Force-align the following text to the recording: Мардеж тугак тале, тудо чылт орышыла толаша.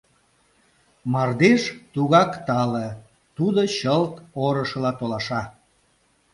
Мардеж 1.13 1.61
тугак 1.93 2.31
тале, 2.47 2.87
тудо 3.37 3.61
чылт 3.77 4.13
орышыла 4.45 4.91
толаша. 4.99 5.41